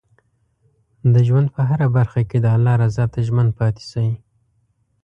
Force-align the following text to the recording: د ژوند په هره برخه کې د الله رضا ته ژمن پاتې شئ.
د 1.13 1.15
ژوند 1.27 1.47
په 1.55 1.61
هره 1.69 1.87
برخه 1.97 2.21
کې 2.29 2.37
د 2.41 2.45
الله 2.55 2.73
رضا 2.83 3.05
ته 3.13 3.19
ژمن 3.27 3.47
پاتې 3.57 3.83
شئ. 3.91 4.09